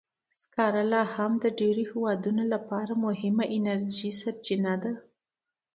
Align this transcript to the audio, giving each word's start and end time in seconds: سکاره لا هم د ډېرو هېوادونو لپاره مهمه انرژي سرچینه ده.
سکاره 0.41 0.83
لا 0.91 1.03
هم 1.15 1.31
د 1.43 1.45
ډېرو 1.59 1.83
هېوادونو 1.91 2.43
لپاره 2.53 2.93
مهمه 3.05 3.45
انرژي 3.55 4.11
سرچینه 4.21 4.73
ده. 4.83 4.93